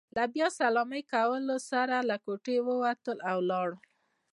[0.15, 3.73] له بیا سلامۍ کولو سره له کوټې ووتل، او لاړل.